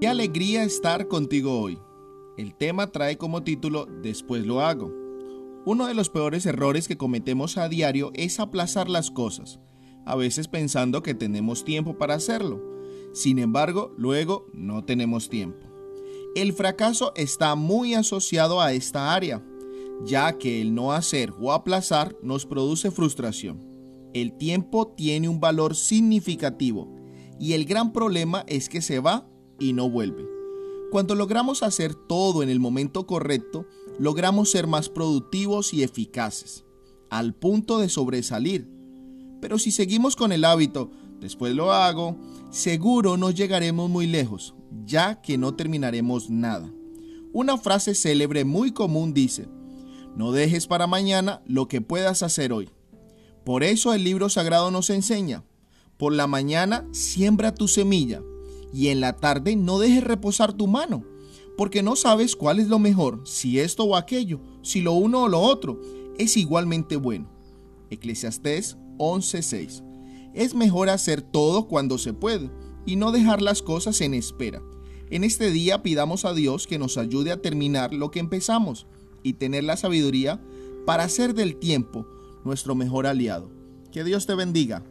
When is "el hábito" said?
40.32-40.90